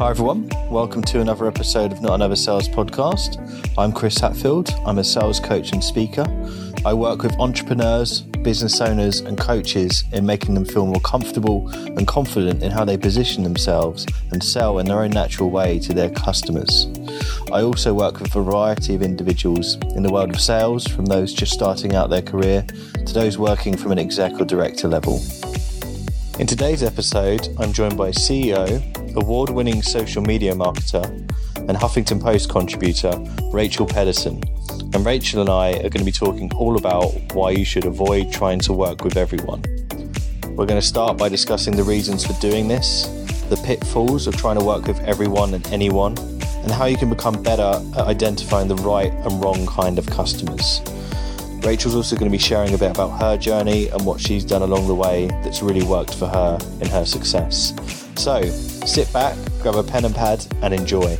[0.00, 0.50] Hi, everyone.
[0.70, 3.38] Welcome to another episode of Not Another Sales Podcast.
[3.78, 4.74] I'm Chris Hatfield.
[4.84, 6.26] I'm a sales coach and speaker.
[6.84, 12.08] I work with entrepreneurs, business owners, and coaches in making them feel more comfortable and
[12.08, 16.10] confident in how they position themselves and sell in their own natural way to their
[16.10, 16.88] customers.
[17.52, 21.32] I also work with a variety of individuals in the world of sales, from those
[21.32, 22.66] just starting out their career
[23.06, 25.22] to those working from an exec or director level.
[26.36, 31.04] In today's episode, I'm joined by CEO, award winning social media marketer,
[31.56, 33.12] and Huffington Post contributor,
[33.52, 34.42] Rachel Pedersen.
[34.92, 38.32] And Rachel and I are going to be talking all about why you should avoid
[38.32, 39.62] trying to work with everyone.
[40.56, 43.06] We're going to start by discussing the reasons for doing this,
[43.48, 47.40] the pitfalls of trying to work with everyone and anyone, and how you can become
[47.44, 50.80] better at identifying the right and wrong kind of customers.
[51.64, 54.60] Rachel's also going to be sharing a bit about her journey and what she's done
[54.60, 57.72] along the way that's really worked for her in her success.
[58.16, 61.18] So sit back, grab a pen and pad, and enjoy.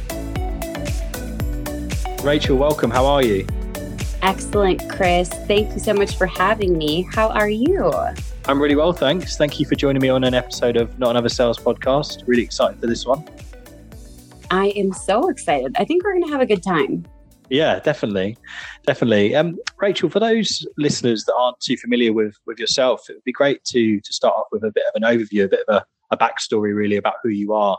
[2.23, 2.91] Rachel, welcome.
[2.91, 3.47] How are you?
[4.21, 5.31] Excellent, Chris.
[5.31, 7.09] Thank you so much for having me.
[7.11, 7.91] How are you?
[8.47, 9.39] I'm really well, thanks.
[9.39, 12.23] Thank you for joining me on an episode of Not Another Sales Podcast.
[12.27, 13.27] Really excited for this one.
[14.51, 15.75] I am so excited.
[15.79, 17.07] I think we're going to have a good time.
[17.51, 18.39] Yeah, definitely,
[18.87, 19.35] definitely.
[19.35, 23.33] Um, Rachel, for those listeners that aren't too familiar with with yourself, it would be
[23.33, 26.15] great to to start off with a bit of an overview, a bit of a,
[26.15, 27.79] a backstory, really, about who you are.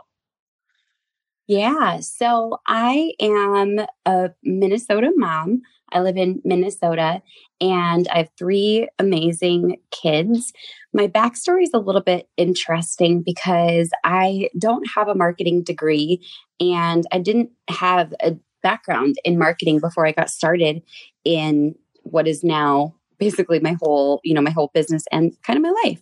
[1.48, 5.62] Yeah, so I am a Minnesota mom.
[5.92, 7.22] I live in Minnesota
[7.62, 10.52] and I have three amazing kids.
[10.94, 16.26] My backstory is a little bit interesting because I don't have a marketing degree
[16.60, 18.36] and I didn't have a
[18.66, 20.82] background in marketing before I got started
[21.24, 25.64] in what is now basically my whole, you know, my whole business and kind of
[25.64, 26.02] my life.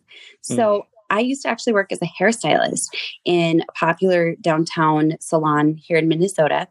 [0.50, 0.56] Mm.
[0.56, 2.88] So I used to actually work as a hairstylist
[3.26, 6.70] in a popular downtown salon here in Minnesota.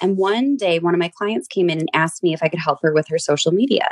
[0.00, 2.60] And one day, one of my clients came in and asked me if I could
[2.60, 3.88] help her with her social media.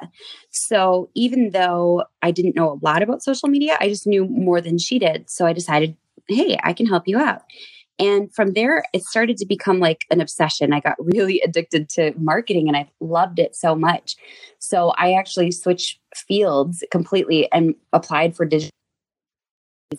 [0.51, 4.61] So even though I didn't know a lot about social media, I just knew more
[4.61, 5.29] than she did.
[5.29, 5.97] So I decided,
[6.29, 7.43] hey, I can help you out.
[8.03, 10.73] And from there, it started to become like an obsession.
[10.73, 14.17] I got really addicted to marketing and I loved it so much.
[14.59, 18.73] So I actually switched fields completely and applied for digital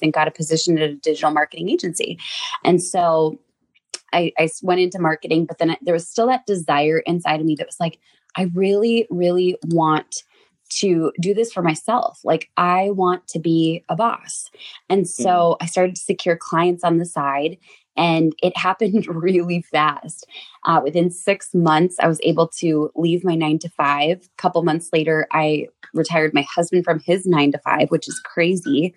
[0.02, 2.20] and got a position at a digital marketing agency.
[2.66, 3.40] And so
[4.12, 7.56] I, I went into marketing, but then there was still that desire inside of me
[7.56, 8.00] that was like,
[8.36, 10.24] I really, really want
[10.80, 12.20] to do this for myself.
[12.24, 14.50] Like, I want to be a boss.
[14.90, 15.58] And so mm.
[15.62, 17.58] I started to secure clients on the side
[17.96, 20.26] and it happened really fast.
[20.66, 24.24] Uh, within six months, I was able to leave my nine to five.
[24.24, 28.20] A couple months later, I retired my husband from his nine to five, which is
[28.20, 28.94] crazy.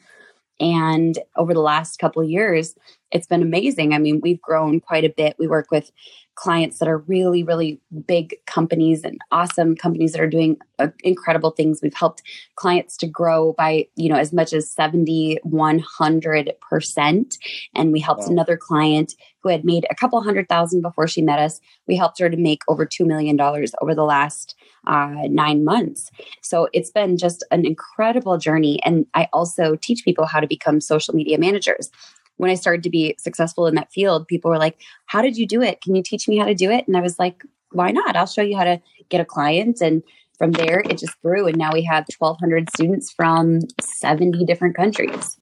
[0.58, 2.74] And over the last couple years,
[3.10, 3.94] it's been amazing.
[3.94, 5.36] I mean, we've grown quite a bit.
[5.38, 5.92] We work with
[6.34, 11.50] clients that are really, really big companies and awesome companies that are doing uh, incredible
[11.50, 11.80] things.
[11.82, 12.22] We've helped
[12.56, 17.38] clients to grow by, you know, as much as 70, 100%.
[17.74, 18.28] And we helped wow.
[18.28, 21.60] another client who had made a couple hundred thousand before she met us.
[21.88, 24.56] We helped her to make over $2 million over the last
[24.86, 26.10] uh, nine months.
[26.42, 28.78] So it's been just an incredible journey.
[28.84, 31.90] And I also teach people how to become social media managers
[32.36, 35.46] when I started to be successful in that field, people were like, How did you
[35.46, 35.80] do it?
[35.80, 36.86] Can you teach me how to do it?
[36.86, 37.42] And I was like,
[37.72, 38.16] Why not?
[38.16, 39.80] I'll show you how to get a client.
[39.80, 40.02] And
[40.38, 41.46] from there, it just grew.
[41.46, 45.38] And now we have 1,200 students from 70 different countries.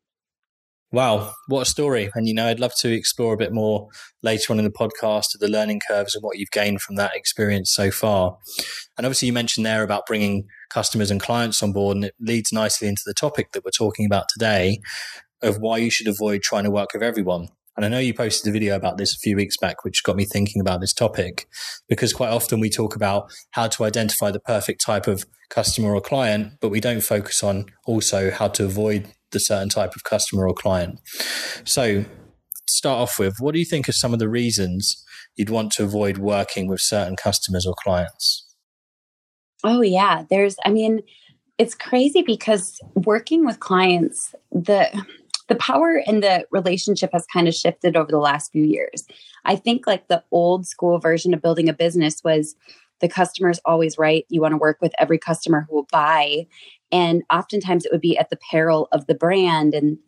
[0.93, 2.09] Wow, what a story.
[2.15, 3.89] And, you know, I'd love to explore a bit more
[4.23, 7.17] later on in the podcast of the learning curves and what you've gained from that
[7.17, 8.39] experience so far.
[8.97, 12.53] And obviously, you mentioned there about bringing customers and clients on board, and it leads
[12.53, 14.79] nicely into the topic that we're talking about today
[15.45, 17.49] of why you should avoid trying to work with everyone.
[17.77, 20.17] And I know you posted a video about this a few weeks back, which got
[20.17, 21.47] me thinking about this topic
[21.89, 26.01] because quite often we talk about how to identify the perfect type of customer or
[26.01, 30.47] client, but we don't focus on also how to avoid the certain type of customer
[30.47, 31.01] or client.
[31.65, 32.05] So,
[32.69, 35.05] start off with, what do you think are some of the reasons
[35.37, 38.47] you'd want to avoid working with certain customers or clients?
[39.65, 40.25] Oh, yeah.
[40.31, 41.03] There's, I mean,
[41.59, 44.91] it's crazy because working with clients, the
[45.49, 49.05] the power and the relationship has kind of shifted over the last few years.
[49.45, 52.57] I think like the old school version of building a business was
[53.01, 54.25] the customer's always right.
[54.29, 56.47] You want to work with every customer who will buy.
[56.91, 59.99] And oftentimes it would be at the peril of the brand and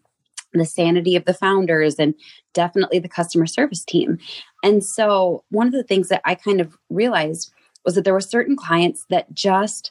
[0.55, 2.15] the sanity of the founders and
[2.55, 4.19] definitely the customer service team.
[4.63, 7.53] And so one of the things that I kind of realized
[7.85, 9.91] was that there were certain clients that just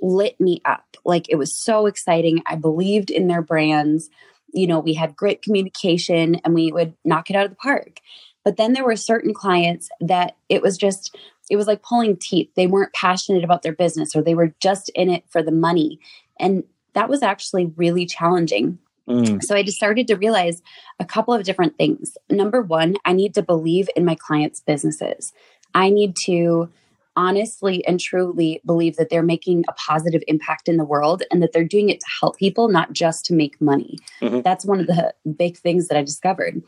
[0.00, 0.96] lit me up.
[1.04, 2.42] Like it was so exciting.
[2.46, 4.10] I believed in their brands
[4.54, 8.00] you know, we had great communication and we would knock it out of the park.
[8.44, 11.16] But then there were certain clients that it was just,
[11.50, 12.50] it was like pulling teeth.
[12.54, 15.98] They weren't passionate about their business or they were just in it for the money.
[16.38, 18.78] And that was actually really challenging.
[19.08, 19.42] Mm.
[19.42, 20.62] So I just started to realize
[21.00, 22.16] a couple of different things.
[22.30, 25.32] Number one, I need to believe in my clients' businesses.
[25.74, 26.70] I need to
[27.16, 31.52] honestly and truly believe that they're making a positive impact in the world and that
[31.52, 33.98] they're doing it to help people, not just to make money.
[34.20, 34.40] Mm-hmm.
[34.40, 36.62] That's one of the big things that I discovered.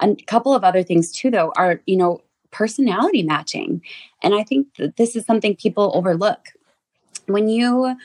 [0.00, 2.20] A couple of other things too, though, are, you know,
[2.50, 3.82] personality matching.
[4.22, 6.48] And I think that this is something people overlook.
[7.26, 7.96] When you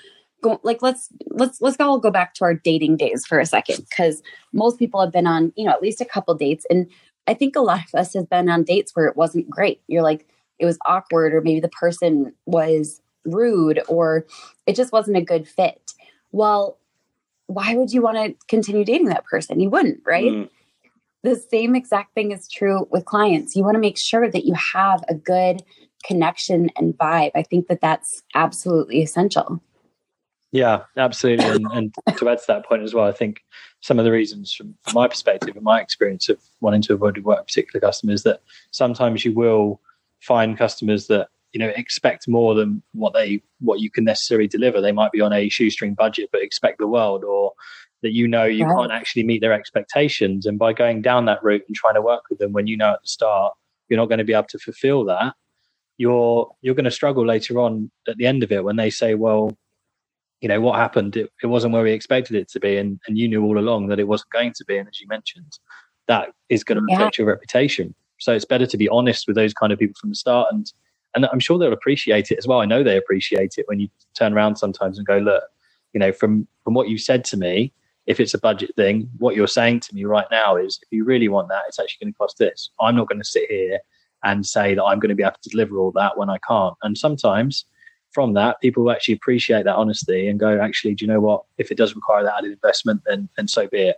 [0.41, 3.85] go like let's let's let's all go back to our dating days for a second
[3.89, 4.21] because
[4.53, 6.89] most people have been on you know at least a couple dates and
[7.27, 10.01] i think a lot of us have been on dates where it wasn't great you're
[10.01, 10.27] like
[10.59, 14.25] it was awkward or maybe the person was rude or
[14.65, 15.93] it just wasn't a good fit.
[16.31, 16.77] Well
[17.47, 19.59] why would you want to continue dating that person?
[19.59, 20.31] You wouldn't right?
[20.31, 20.49] Mm.
[21.23, 23.55] the same exact thing is true with clients.
[23.55, 25.63] You want to make sure that you have a good
[26.03, 27.31] connection and vibe.
[27.35, 29.61] I think that that's absolutely essential.
[30.51, 31.45] Yeah, absolutely.
[31.45, 33.41] And, and, to add to that point as well, I think
[33.81, 37.45] some of the reasons from, my perspective and my experience of wanting to avoid work
[37.47, 38.41] particular customers that
[38.71, 39.79] sometimes you will
[40.21, 44.81] find customers that you know expect more than what they what you can necessarily deliver.
[44.81, 47.53] They might be on a shoestring budget but expect the world, or
[48.01, 48.77] that you know you right.
[48.77, 50.45] can't actually meet their expectations.
[50.45, 52.93] And by going down that route and trying to work with them when you know
[52.93, 53.53] at the start
[53.87, 55.33] you're not going to be able to fulfill that,
[55.97, 59.15] you're you're going to struggle later on at the end of it when they say,
[59.15, 59.57] well
[60.41, 63.17] you know what happened it, it wasn't where we expected it to be and, and
[63.17, 65.59] you knew all along that it wasn't going to be and as you mentioned
[66.07, 67.23] that is going to affect yeah.
[67.23, 70.15] your reputation so it's better to be honest with those kind of people from the
[70.15, 70.71] start and
[71.15, 73.87] and i'm sure they'll appreciate it as well i know they appreciate it when you
[74.15, 75.43] turn around sometimes and go look
[75.93, 77.73] you know from from what you said to me
[78.05, 81.03] if it's a budget thing what you're saying to me right now is if you
[81.03, 83.79] really want that it's actually going to cost this i'm not going to sit here
[84.23, 86.75] and say that i'm going to be able to deliver all that when i can't
[86.83, 87.65] and sometimes
[88.11, 91.43] from that, people actually appreciate that honesty and go, actually, do you know what?
[91.57, 93.97] If it does require that added investment, then then so be it.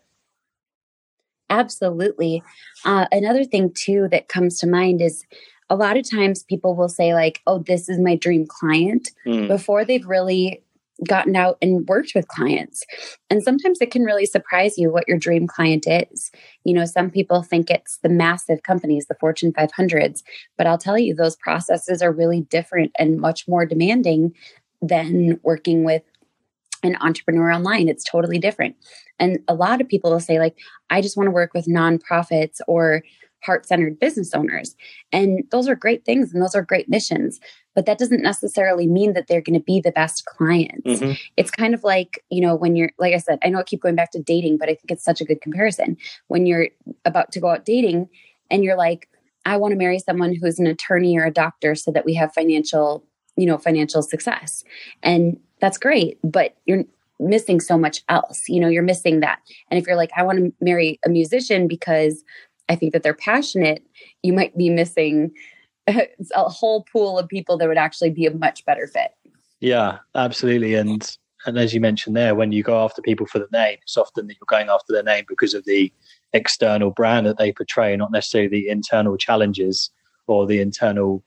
[1.51, 2.41] Absolutely.
[2.85, 5.23] Uh, another thing too that comes to mind is
[5.69, 9.47] a lot of times people will say like, "Oh, this is my dream client," mm.
[9.47, 10.63] before they've really
[11.07, 12.83] gotten out and worked with clients.
[13.29, 16.31] And sometimes it can really surprise you what your dream client is.
[16.63, 20.21] You know, some people think it's the massive companies, the Fortune 500s,
[20.57, 24.35] but I'll tell you, those processes are really different and much more demanding
[24.81, 26.03] than working with
[26.83, 27.87] an entrepreneur online.
[27.87, 28.75] It's totally different.
[29.21, 30.57] And a lot of people will say, like,
[30.89, 33.03] I just want to work with nonprofits or
[33.41, 34.75] heart centered business owners.
[35.11, 37.39] And those are great things and those are great missions
[37.75, 40.85] but that doesn't necessarily mean that they're going to be the best clients.
[40.85, 41.13] Mm-hmm.
[41.37, 43.81] It's kind of like, you know, when you're, like I said, I know I keep
[43.81, 45.97] going back to dating, but I think it's such a good comparison.
[46.27, 46.67] When you're
[47.05, 48.09] about to go out dating
[48.49, 49.07] and you're like,
[49.45, 52.33] I want to marry someone who's an attorney or a doctor so that we have
[52.33, 53.05] financial,
[53.37, 54.63] you know, financial success.
[55.01, 56.83] And that's great, but you're
[57.21, 58.43] missing so much else.
[58.47, 59.39] You know, you're missing that.
[59.69, 62.23] And if you're like, I want to marry a musician because
[62.67, 63.83] I think that they're passionate,
[64.23, 65.31] you might be missing
[65.87, 69.11] a whole pool of people that would actually be a much better fit.
[69.59, 70.75] Yeah, absolutely.
[70.75, 73.97] And and as you mentioned there, when you go after people for the name, it's
[73.97, 75.91] often that you're going after their name because of the
[76.33, 79.89] external brand that they portray, not necessarily the internal challenges
[80.27, 81.23] or the internal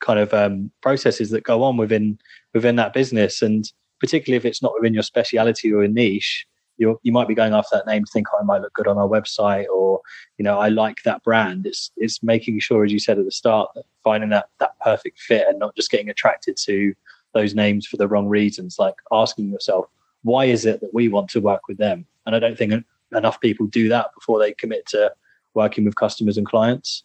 [0.00, 2.18] kind of um, processes that go on within
[2.52, 3.40] within that business.
[3.40, 3.64] And
[4.00, 6.46] particularly if it's not within your speciality or a niche,
[6.76, 8.88] you you might be going after that name to think oh, I might look good
[8.88, 10.00] on our website or
[10.38, 11.66] you know I like that brand.
[11.66, 15.20] It's it's making sure, as you said at the start, that finding that that perfect
[15.20, 16.94] fit and not just getting attracted to
[17.32, 18.76] those names for the wrong reasons.
[18.78, 19.86] Like asking yourself,
[20.22, 22.06] why is it that we want to work with them?
[22.26, 22.84] And I don't think
[23.14, 25.12] enough people do that before they commit to
[25.54, 27.04] working with customers and clients.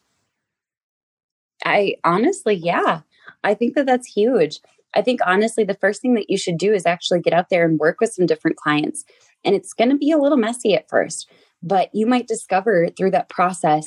[1.66, 3.02] I honestly, yeah,
[3.44, 4.60] I think that that's huge.
[4.96, 7.66] I think honestly, the first thing that you should do is actually get out there
[7.66, 9.06] and work with some different clients
[9.44, 11.30] and it's going to be a little messy at first,
[11.64, 13.86] but you might discover through that process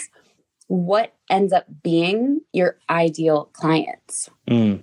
[0.69, 4.31] what ends up being your ideal clients.
[4.49, 4.83] Mm.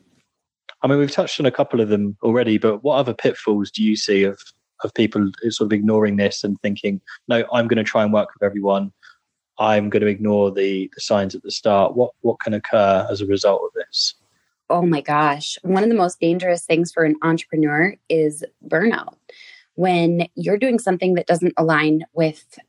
[0.82, 3.84] I mean, we've touched on a couple of them already, but what other pitfalls do
[3.84, 4.40] you see of
[4.86, 8.30] of people sort of ignoring this and thinking, no, I'm going to try and work
[8.34, 8.94] with everyone.
[9.58, 11.98] I'm going to ignore the, the signs at the start.
[11.98, 14.14] What what can occur as a result of this?
[14.70, 15.58] Oh my gosh.
[15.64, 19.16] One of the most dangerous things for an entrepreneur is burnout
[19.76, 22.60] when you're doing something that doesn't align with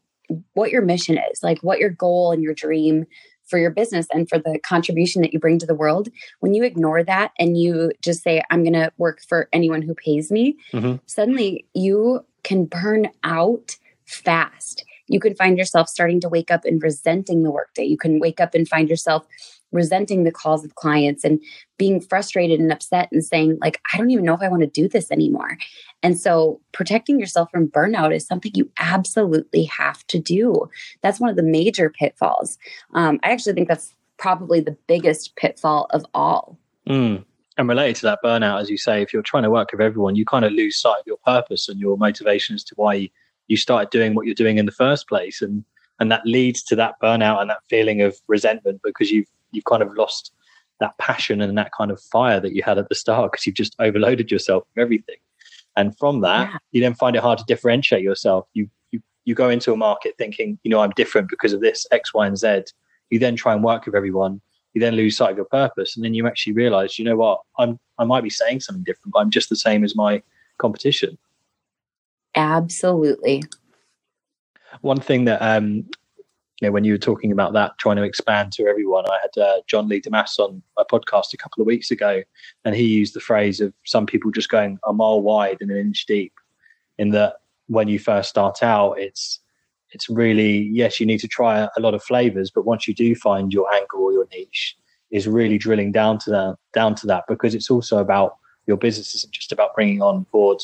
[0.55, 3.05] what your mission is, like what your goal and your dream
[3.49, 6.63] for your business and for the contribution that you bring to the world, when you
[6.63, 10.57] ignore that and you just say, I'm going to work for anyone who pays me,
[10.73, 10.97] mm-hmm.
[11.07, 13.77] suddenly you can burn out
[14.07, 14.85] fast.
[15.09, 17.85] you can find yourself starting to wake up and resenting the workday.
[17.85, 19.27] You can wake up and find yourself
[19.73, 21.41] resenting the calls of clients and
[21.79, 24.67] being frustrated and upset and saying like i don't even know if i want to
[24.67, 25.57] do this anymore.
[26.03, 30.71] And so protecting yourself from burnout is something you absolutely have to do.
[31.03, 32.59] That's one of the major pitfalls.
[32.95, 36.59] Um, i actually think that's probably the biggest pitfall of all.
[36.89, 37.25] Mm.
[37.57, 40.17] and related to that burnout as you say if you're trying to work with everyone
[40.17, 43.11] you kind of lose sight of your purpose and your motivation as to why
[43.51, 45.43] you started doing what you're doing in the first place.
[45.43, 45.65] And
[45.99, 49.83] and that leads to that burnout and that feeling of resentment because you've you've kind
[49.83, 50.33] of lost
[50.81, 53.55] that passion and that kind of fire that you had at the start because you've
[53.55, 55.17] just overloaded yourself with everything.
[55.77, 56.59] And from that yeah.
[56.73, 58.47] you then find it hard to differentiate yourself.
[58.55, 61.87] You you you go into a market thinking you know i'm different because of this
[61.93, 62.63] x y and z.
[63.11, 64.41] You then try and work with everyone.
[64.75, 67.41] You then lose sight of your purpose and then you actually realize you know what?
[67.59, 70.23] I'm i might be saying something different but i'm just the same as my
[70.59, 71.19] competition.
[72.35, 73.43] Absolutely.
[74.83, 75.85] One thing that um,
[76.61, 79.43] you know, when you were talking about that, trying to expand to everyone, I had
[79.43, 82.23] uh, John Lee Dumas on my podcast a couple of weeks ago,
[82.65, 85.79] and he used the phrase of some people just going a mile wide and an
[85.79, 86.33] inch deep.
[86.99, 87.37] In that,
[87.69, 89.41] when you first start out, it's
[89.93, 93.15] it's really yes, you need to try a lot of flavors, but once you do
[93.15, 94.77] find your angle or your niche,
[95.11, 98.37] is really drilling down to that down to that because it's also about
[98.67, 100.63] your business isn't just about bringing on board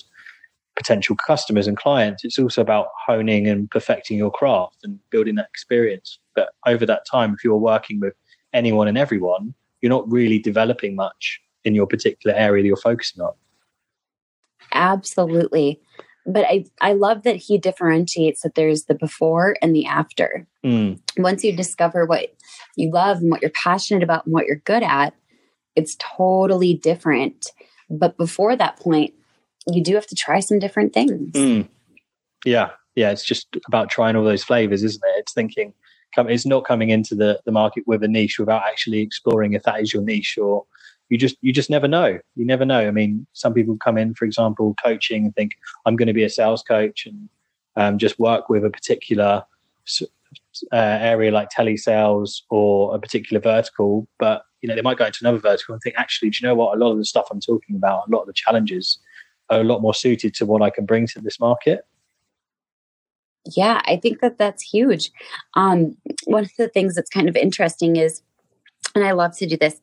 [0.76, 2.25] potential customers and clients.
[2.25, 6.18] It's also about honing and perfecting your craft and building that experience.
[6.35, 8.14] But over that time, if you're working with
[8.52, 13.23] anyone and everyone, you're not really developing much in your particular area that you're focusing
[13.23, 13.33] on.
[14.73, 15.80] Absolutely.
[16.26, 20.47] But I, I love that he differentiates that there's the before and the after.
[20.64, 21.00] Mm.
[21.16, 22.35] Once you discover what
[22.76, 25.14] you love and what you're passionate about and what you're good at,
[25.76, 27.47] it's totally different.
[27.88, 29.14] But before that point,
[29.73, 31.32] you do have to try some different things.
[31.32, 31.68] Mm.
[32.44, 33.11] Yeah, yeah.
[33.11, 35.20] It's just about trying all those flavors, isn't it?
[35.20, 35.73] It's thinking
[36.18, 39.80] it's not coming into the, the market with a niche without actually exploring if that
[39.80, 40.64] is your niche or
[41.08, 44.14] you just you just never know you never know i mean some people come in
[44.14, 47.28] for example coaching and think i'm going to be a sales coach and
[47.76, 49.44] um, just work with a particular
[50.73, 55.18] uh, area like telesales or a particular vertical but you know they might go into
[55.20, 57.40] another vertical and think actually do you know what a lot of the stuff i'm
[57.40, 58.99] talking about a lot of the challenges
[59.50, 61.80] are a lot more suited to what I can bring to this market.
[63.56, 65.10] Yeah, I think that that's huge.
[65.54, 68.22] Um, one of the things that's kind of interesting is,
[68.94, 69.80] and I love to do this,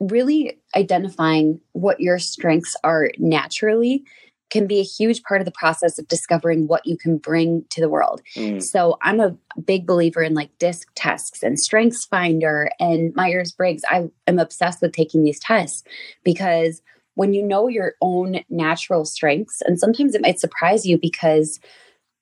[0.00, 4.04] really identifying what your strengths are naturally
[4.50, 7.80] can be a huge part of the process of discovering what you can bring to
[7.80, 8.20] the world.
[8.34, 8.60] Mm.
[8.60, 13.82] So I'm a big believer in like disc tests and strengths finder and Myers Briggs.
[13.88, 15.84] I am obsessed with taking these tests
[16.24, 16.82] because
[17.14, 21.60] when you know your own natural strengths, and sometimes it might surprise you because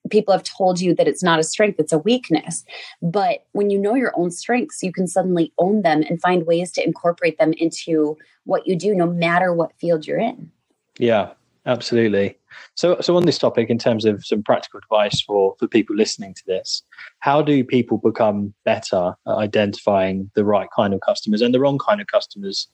[0.09, 2.63] people have told you that it's not a strength, it's a weakness.
[3.01, 6.71] But when you know your own strengths, you can suddenly own them and find ways
[6.73, 10.51] to incorporate them into what you do, no matter what field you're in.
[10.97, 11.31] Yeah,
[11.65, 12.37] absolutely.
[12.75, 16.33] So, so on this topic, in terms of some practical advice for for people listening
[16.33, 16.81] to this,
[17.19, 21.77] how do people become better at identifying the right kind of customers and the wrong
[21.77, 22.67] kind of customers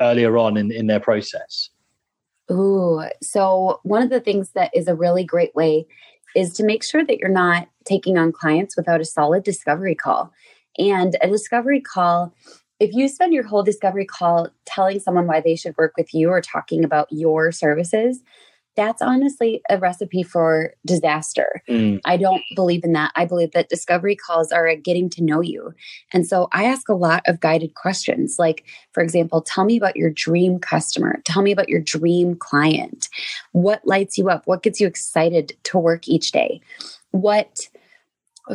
[0.00, 1.70] earlier on in, in their process?
[2.50, 5.86] Ooh, so one of the things that is a really great way
[6.34, 10.32] is to make sure that you're not taking on clients without a solid discovery call.
[10.78, 12.32] And a discovery call,
[12.78, 16.30] if you spend your whole discovery call telling someone why they should work with you
[16.30, 18.20] or talking about your services,
[18.76, 21.62] that's honestly a recipe for disaster.
[21.68, 22.00] Mm.
[22.04, 23.12] I don't believe in that.
[23.16, 25.74] I believe that discovery calls are a getting to know you.
[26.12, 28.36] And so I ask a lot of guided questions.
[28.38, 31.20] Like, for example, tell me about your dream customer.
[31.24, 33.08] Tell me about your dream client.
[33.52, 34.46] What lights you up?
[34.46, 36.60] What gets you excited to work each day?
[37.10, 37.68] What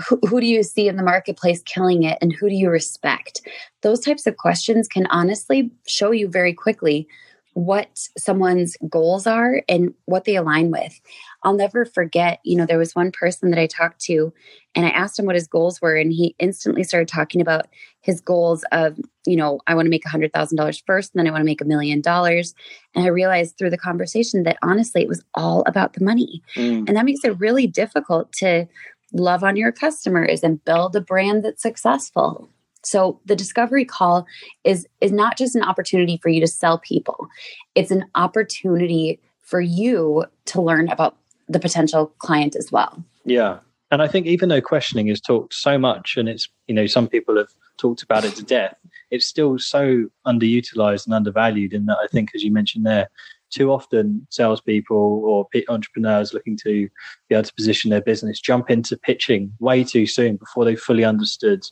[0.09, 3.41] who, who, do you see in the marketplace killing it and who do you respect?
[3.81, 7.07] Those types of questions can honestly show you very quickly
[7.55, 10.99] what someone's goals are and what they align with.
[11.43, 14.33] I'll never forget, you know, there was one person that I talked to
[14.75, 17.67] and I asked him what his goals were and he instantly started talking about
[18.01, 21.41] his goals of, you know, I want to make $100,000 first and then I want
[21.41, 22.53] to make a million dollars.
[22.93, 26.43] And I realized through the conversation that honestly it was all about the money.
[26.57, 26.89] Mm.
[26.89, 28.67] And that makes it really difficult to
[29.13, 32.49] love on your customers and build a brand that's successful.
[32.85, 34.25] So the discovery call
[34.63, 37.27] is is not just an opportunity for you to sell people.
[37.73, 43.03] It's an opportunity for you to learn about the potential client as well.
[43.25, 43.59] Yeah.
[43.91, 47.07] And I think even though questioning is talked so much and it's, you know, some
[47.07, 48.75] people have talked about it to death,
[49.11, 53.09] it's still so underutilized and undervalued in that I think, as you mentioned there,
[53.51, 56.89] too often salespeople or entrepreneurs looking to
[57.29, 61.05] be able to position their business jump into pitching way too soon before they fully
[61.05, 61.63] understood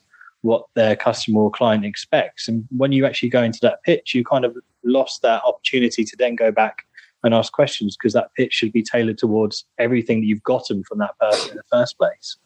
[0.44, 2.48] what their customer or client expects.
[2.48, 6.16] And when you actually go into that pitch, you kind of lost that opportunity to
[6.18, 6.84] then go back
[7.24, 11.00] and ask questions because that pitch should be tailored towards everything that you've gotten from
[11.00, 12.38] that person in the first place.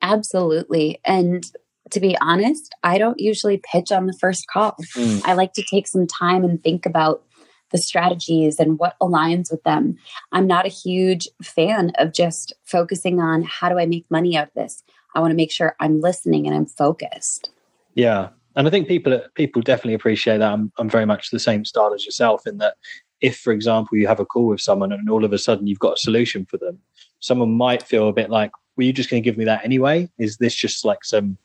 [0.00, 1.00] Absolutely.
[1.04, 1.44] And
[1.90, 4.76] to be honest, I don't usually pitch on the first call.
[4.94, 5.22] Mm.
[5.24, 7.24] I like to take some time and think about
[7.70, 9.96] the strategies and what aligns with them.
[10.32, 14.48] I'm not a huge fan of just focusing on how do I make money out
[14.48, 14.82] of this.
[15.18, 17.50] I want to make sure I'm listening and I'm focused.
[17.94, 18.28] Yeah.
[18.54, 20.52] And I think people people definitely appreciate that.
[20.52, 22.76] I'm, I'm very much the same style as yourself in that
[23.20, 25.80] if, for example, you have a call with someone and all of a sudden you've
[25.80, 26.78] got a solution for them,
[27.18, 30.08] someone might feel a bit like, were you just going to give me that anyway?
[30.18, 31.36] Is this just like some,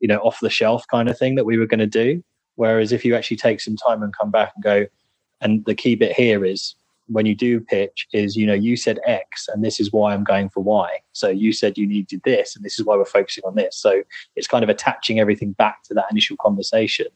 [0.00, 2.22] you know, off the shelf kind of thing that we were going to do?
[2.56, 4.86] Whereas if you actually take some time and come back and go,
[5.40, 6.74] and the key bit here is
[7.06, 10.24] when you do pitch is you know you said x and this is why i'm
[10.24, 11.00] going for y.
[11.12, 13.76] So you said you needed this and this is why we're focusing on this.
[13.76, 14.02] So
[14.36, 17.06] it's kind of attaching everything back to that initial conversation.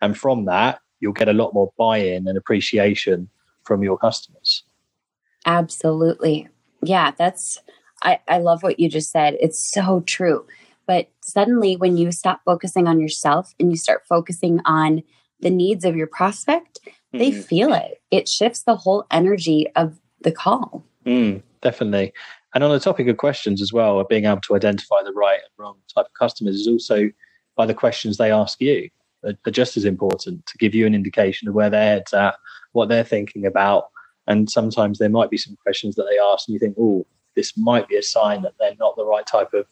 [0.00, 3.28] And from that you'll get a lot more buy-in and appreciation
[3.64, 4.62] from your customers.
[5.44, 6.48] Absolutely.
[6.82, 7.58] Yeah that's
[8.04, 9.36] i i love what you just said.
[9.40, 10.46] It's so true.
[10.86, 15.02] But suddenly when you stop focusing on yourself and you start focusing on
[15.42, 16.80] the needs of your prospect
[17.12, 17.44] they mm.
[17.44, 18.00] feel it.
[18.10, 20.84] It shifts the whole energy of the call.
[21.04, 22.12] Mm, definitely.
[22.54, 25.50] And on the topic of questions as well, being able to identify the right and
[25.58, 27.10] wrong type of customers is also
[27.56, 28.88] by the questions they ask you
[29.24, 32.36] are, are just as important to give you an indication of where their head's at,
[32.72, 33.90] what they're thinking about.
[34.26, 37.56] And sometimes there might be some questions that they ask and you think, oh, this
[37.56, 39.66] might be a sign that they're not the right type of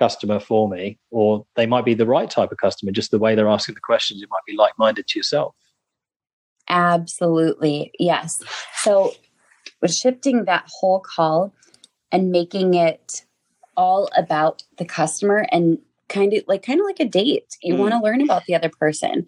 [0.00, 3.34] customer for me, or they might be the right type of customer, just the way
[3.34, 5.54] they're asking the questions, it might be like minded to yourself.
[6.68, 7.92] Absolutely.
[7.98, 8.42] Yes.
[8.76, 9.12] So
[9.86, 11.52] shifting that whole call
[12.10, 13.24] and making it
[13.76, 15.78] all about the customer and
[16.08, 17.56] kind of like kind of like a date.
[17.62, 17.78] You mm.
[17.78, 19.26] want to learn about the other person.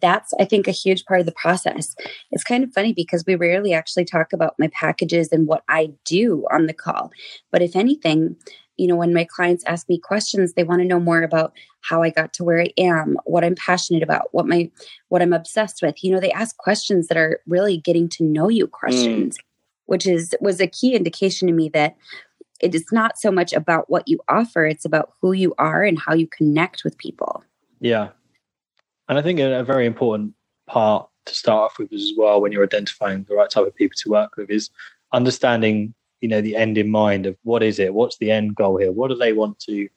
[0.00, 1.96] That's I think a huge part of the process.
[2.30, 5.90] It's kind of funny because we rarely actually talk about my packages and what I
[6.04, 7.10] do on the call.
[7.50, 8.36] But if anything,
[8.78, 12.02] you know, when my clients ask me questions, they want to know more about how
[12.02, 14.70] I got to where I am, what I'm passionate about, what my
[15.08, 16.02] what I'm obsessed with.
[16.02, 19.42] You know, they ask questions that are really getting to know you questions, mm.
[19.86, 21.96] which is was a key indication to me that
[22.60, 25.98] it is not so much about what you offer, it's about who you are and
[25.98, 27.42] how you connect with people.
[27.80, 28.08] Yeah.
[29.08, 30.34] And I think a, a very important
[30.66, 33.96] part to start off with as well when you're identifying the right type of people
[33.98, 34.70] to work with is
[35.12, 37.94] understanding you know the end in mind of what is it?
[37.94, 38.92] What's the end goal here?
[38.92, 39.88] What do they want to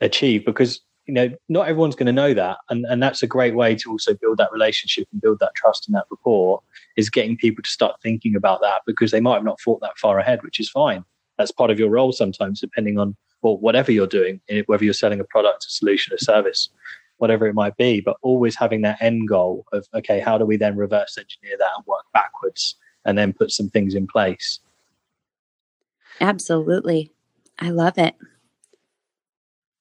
[0.00, 0.44] achieve?
[0.44, 2.58] Because you know not everyone's going to know that.
[2.70, 5.86] And and that's a great way to also build that relationship and build that trust
[5.86, 6.62] and that rapport
[6.96, 9.98] is getting people to start thinking about that because they might have not thought that
[9.98, 11.04] far ahead which is fine.
[11.38, 14.94] That's part of your role sometimes depending on or whatever you're doing eh, whether you're
[14.94, 16.70] selling a product a solution a service
[17.18, 20.56] whatever it might be but always having that end goal of okay how do we
[20.56, 24.60] then reverse engineer that and work backwards and then put some things in place
[26.20, 27.12] Absolutely.
[27.58, 28.14] I love it.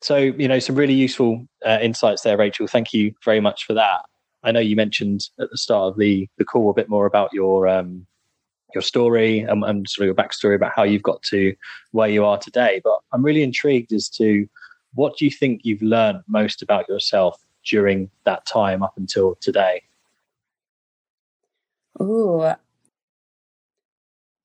[0.01, 2.67] So, you know, some really useful uh, insights there, Rachel.
[2.67, 4.01] Thank you very much for that.
[4.43, 7.31] I know you mentioned at the start of the, the call a bit more about
[7.31, 8.05] your um,
[8.73, 11.55] your story and, and sort of your backstory about how you've got to
[11.91, 12.81] where you are today.
[12.83, 14.47] But I'm really intrigued as to
[14.95, 19.83] what do you think you've learned most about yourself during that time up until today?
[22.01, 22.51] Ooh,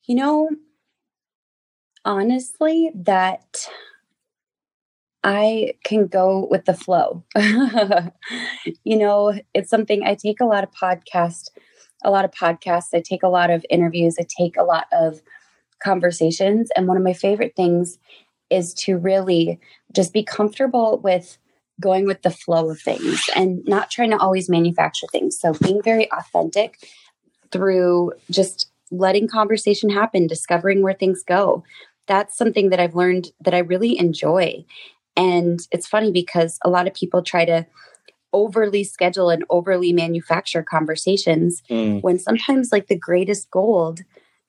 [0.05, 0.49] you know,
[2.05, 3.69] honestly that
[5.25, 7.25] I can go with the flow.
[8.85, 11.51] you know, it's something I take a lot of podcast,
[12.05, 15.21] a lot of podcasts, I take a lot of interviews, I take a lot of
[15.83, 17.99] conversations and one of my favorite things
[18.51, 19.61] is to really
[19.95, 21.39] just be comfortable with
[21.81, 25.39] going with the flow of things and not trying to always manufacture things.
[25.39, 26.79] So being very authentic
[27.53, 31.65] through just letting conversation happen, discovering where things go,
[32.07, 34.65] that's something that I've learned that I really enjoy.
[35.17, 37.67] And it's funny because a lot of people try to
[38.33, 42.03] overly schedule and overly manufacture conversations mm.
[42.03, 44.01] when sometimes like the greatest gold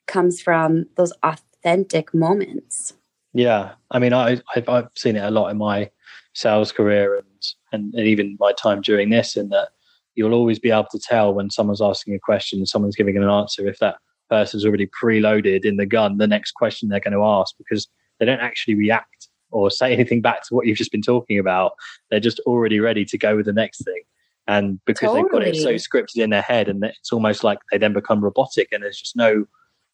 [0.07, 2.93] comes from those authentic moments.
[3.33, 5.89] Yeah, I mean, I, I've, I've seen it a lot in my
[6.33, 7.25] sales career and,
[7.71, 9.69] and, and even my time during this, in that
[10.15, 13.23] you'll always be able to tell when someone's asking a question and someone's giving an
[13.23, 13.97] answer if that
[14.29, 17.87] person's already preloaded in the gun the next question they're going to ask because
[18.19, 21.73] they don't actually react or say anything back to what you've just been talking about.
[22.09, 24.01] They're just already ready to go with the next thing.
[24.47, 27.77] And because they've got it so scripted in their head, and it's almost like they
[27.77, 29.45] then become robotic, and there's just no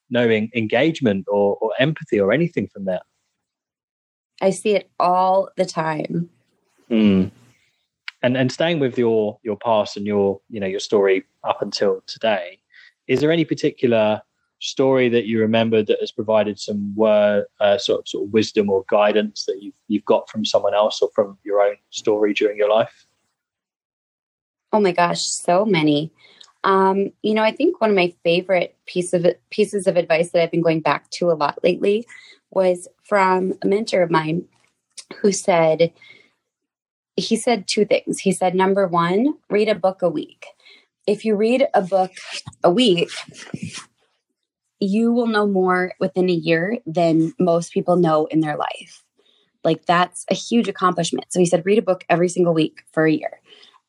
[0.10, 3.04] no en- engagement or, or empathy or anything from that.
[4.41, 6.30] I see it all the time.
[6.89, 7.32] Mm.
[8.21, 12.02] And and staying with your your past and your you know your story up until
[12.08, 12.60] today,
[13.07, 14.21] is there any particular
[14.59, 18.69] story that you remember that has provided some word uh, sort of sort of wisdom
[18.69, 22.57] or guidance that you've you've got from someone else or from your own story during
[22.57, 23.05] your life?
[24.71, 26.11] Oh my gosh, so many.
[26.63, 30.41] Um, you know, I think one of my favorite piece of pieces of advice that
[30.41, 32.07] I've been going back to a lot lately
[32.49, 34.45] was from a mentor of mine
[35.17, 35.93] who said
[37.15, 38.19] he said two things.
[38.19, 40.47] He said number 1, read a book a week.
[41.07, 42.11] If you read a book
[42.63, 43.09] a week,
[44.79, 49.03] you will know more within a year than most people know in their life.
[49.63, 51.25] Like that's a huge accomplishment.
[51.29, 53.39] So he said read a book every single week for a year.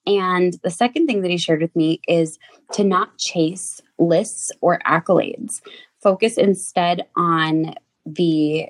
[0.06, 2.38] And the second thing that he shared with me is
[2.72, 5.60] to not chase lists or accolades.
[6.00, 7.74] Focus instead on
[8.04, 8.68] the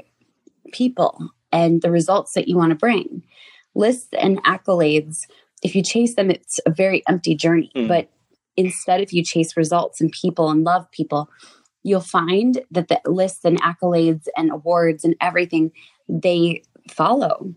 [0.72, 3.22] people and the results that you want to bring.
[3.74, 5.26] Lists and accolades,
[5.62, 7.70] if you chase them, it's a very empty journey.
[7.76, 7.88] Mm.
[7.88, 8.08] But
[8.56, 11.30] instead, if you chase results and people and love people,
[11.82, 15.70] you'll find that the lists and accolades and awards and everything,
[16.08, 17.54] they follow.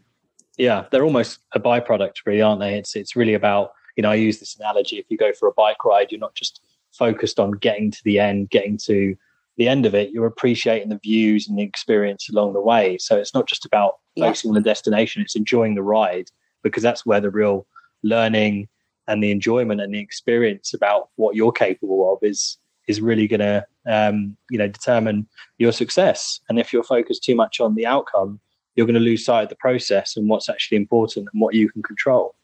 [0.58, 2.78] Yeah, they're almost a byproduct, really, aren't they?
[2.78, 4.98] It's it's really about you know I use this analogy.
[4.98, 8.20] If you go for a bike ride, you're not just focused on getting to the
[8.20, 9.16] end, getting to
[9.58, 10.12] the end of it.
[10.12, 12.98] You're appreciating the views and the experience along the way.
[12.98, 14.34] So it's not just about Yeah.
[14.46, 16.30] on the destination; it's enjoying the ride
[16.62, 17.66] because that's where the real
[18.04, 18.68] learning
[19.10, 23.40] and the enjoyment and the experience about what you're capable of is is really going
[23.42, 26.40] to um, you know determine your success.
[26.48, 28.40] And if you're focused too much on the outcome,
[28.76, 31.70] you're going to lose sight of the process and what's actually important and what you
[31.70, 32.36] can control.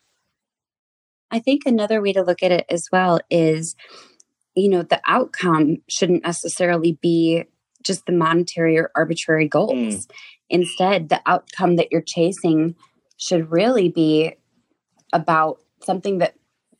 [1.31, 3.75] I think another way to look at it as well is,
[4.55, 7.45] you know, the outcome shouldn't necessarily be
[7.83, 10.07] just the monetary or arbitrary goals.
[10.49, 12.75] Instead, the outcome that you're chasing
[13.17, 14.33] should really be
[15.13, 16.35] about something that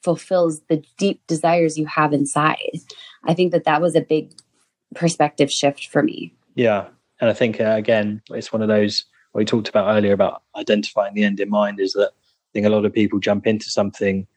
[0.05, 2.79] fulfills the deep desires you have inside.
[3.25, 4.31] I think that that was a big
[4.93, 6.33] perspective shift for me.
[6.53, 6.85] Yeah,
[7.19, 11.15] and I think uh, again, it's one of those we talked about earlier about identifying
[11.15, 11.79] the end in mind.
[11.79, 14.27] Is that I think a lot of people jump into something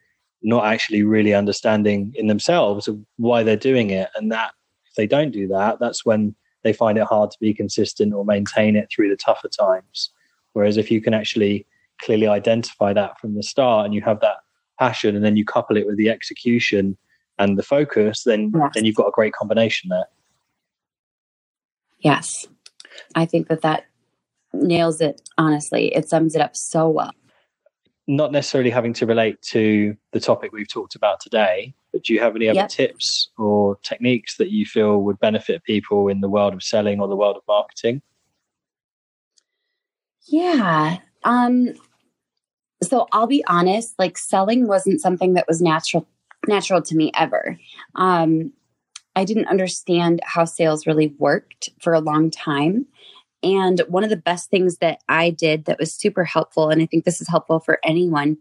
[0.42, 4.52] not actually really understanding in themselves why they're doing it, and that
[4.86, 8.24] if they don't do that, that's when they find it hard to be consistent or
[8.24, 10.10] maintain it through the tougher times.
[10.54, 11.66] Whereas if you can actually
[12.00, 14.38] clearly identify that from the start and you have that
[14.78, 16.96] passion and then you couple it with the execution
[17.38, 18.72] and the focus, then Yes.
[18.74, 20.06] then you've got a great combination there.
[22.00, 22.46] Yes.
[23.14, 23.84] I think that that
[24.52, 25.94] nails it, honestly.
[25.94, 27.12] It sums it up so well.
[28.10, 32.20] not necessarily having to relate to the topic we've talked about today, but do you
[32.20, 32.68] have any other Yep.
[32.70, 37.06] tips or techniques that you feel would benefit people in the world of selling or
[37.08, 38.00] the world of marketing?
[40.26, 40.98] Yeah.
[41.24, 41.74] Um
[42.82, 46.06] so I'll be honest, like selling wasn't something that was natural
[46.46, 47.58] natural to me ever.
[47.94, 48.52] Um
[49.16, 52.86] I didn't understand how sales really worked for a long time.
[53.42, 56.86] And one of the best things that I did that was super helpful and I
[56.86, 58.36] think this is helpful for anyone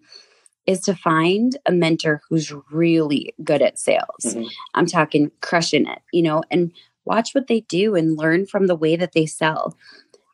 [0.67, 4.03] is to find a mentor who's really good at sales.
[4.21, 4.49] Mhm.
[4.75, 6.71] I'm talking crushing it, you know, and
[7.05, 9.75] watch what they do and learn from the way that they sell.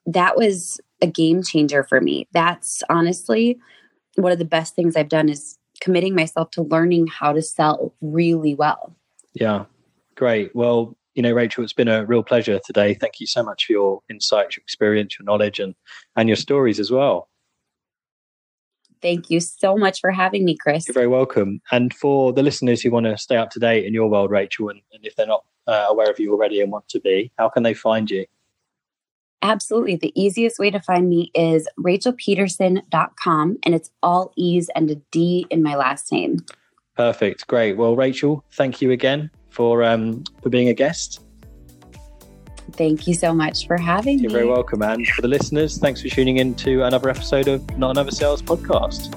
[0.06, 2.28] That was a game changer for me.
[2.34, 3.60] That's honestly
[4.16, 7.94] one of the best things I've done is committing myself to learning how to sell
[8.02, 8.96] really well.
[9.34, 9.66] Yeah,
[10.16, 10.56] great.
[10.56, 12.94] Well, you know, Rachel, it's been a real pleasure today.
[12.94, 15.76] Thank you so much for your insights, your experience, your knowledge, and
[16.16, 17.30] and your stories as well.
[19.02, 20.88] Thank you so much for having me, Chris.
[20.88, 21.62] You're very welcome.
[21.72, 24.70] And for the listeners who want to stay up to date in your world, Rachel,
[24.70, 27.50] and, and if they're not uh, aware of you already and want to be, how
[27.50, 28.26] can they find you?
[29.44, 29.98] Absolutely.
[29.98, 35.46] The easiest way to find me is rachelpedersen.com, and it's all E's and a D
[35.52, 36.38] in my last name.
[36.96, 37.46] Perfect.
[37.48, 37.76] Great.
[37.76, 41.20] Well, Rachel, thank you again for um, for being a guest.
[42.72, 44.24] Thank you so much for having me.
[44.24, 44.82] You're very welcome.
[44.82, 48.42] And for the listeners, thanks for tuning in to another episode of Not Another Sales
[48.42, 49.14] Podcast.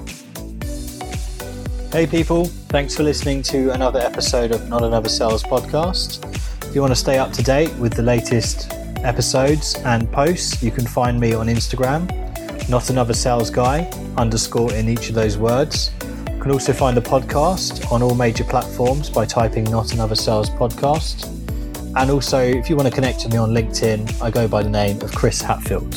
[1.93, 2.45] Hey, people.
[2.45, 6.23] Thanks for listening to another episode of Not Another Sales Podcast.
[6.67, 8.69] If you want to stay up to date with the latest
[9.03, 12.07] episodes and posts, you can find me on Instagram,
[12.69, 15.91] Not Another Sales Guy, underscore in each of those words.
[16.31, 20.49] You can also find the podcast on all major platforms by typing Not Another Sales
[20.49, 21.27] Podcast.
[21.95, 24.69] And also, if you want to connect to me on LinkedIn, I go by the
[24.69, 25.95] name of Chris Hatfield.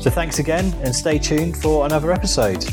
[0.00, 2.64] So thanks again and stay tuned for another episode.